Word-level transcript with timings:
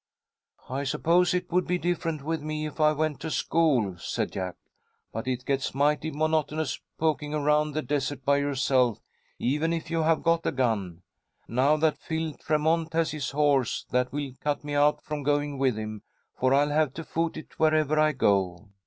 "I 0.67 0.83
suppose 0.83 1.31
it 1.35 1.51
would 1.51 1.67
be 1.67 1.77
different 1.77 2.23
with 2.23 2.41
me 2.41 2.65
if 2.65 2.79
I 2.81 2.91
went 2.91 3.19
to 3.19 3.29
school," 3.29 3.99
said 3.99 4.31
Jack. 4.31 4.55
"But 5.13 5.27
it 5.27 5.45
gets 5.45 5.75
mighty 5.75 6.09
monotonous 6.09 6.79
poking 6.97 7.35
around 7.35 7.73
the 7.73 7.83
desert 7.83 8.25
by 8.25 8.37
yourself, 8.37 8.97
even 9.37 9.71
if 9.71 9.91
you 9.91 10.01
have 10.01 10.23
got 10.23 10.43
a 10.47 10.51
gun. 10.51 11.03
Now 11.47 11.77
that 11.77 11.99
Phil 11.99 12.33
Tremont 12.33 12.91
has 12.93 13.11
his 13.11 13.29
horse, 13.29 13.85
that 13.91 14.11
will 14.11 14.31
cut 14.39 14.63
me 14.63 14.73
out 14.73 15.03
from 15.03 15.21
going 15.21 15.59
with 15.59 15.77
him, 15.77 16.01
for 16.35 16.51
I'll 16.51 16.69
have 16.69 16.95
to 16.95 17.03
foot 17.03 17.37
it 17.37 17.59
wherever 17.59 17.99
I 17.99 18.11
go." 18.13 18.69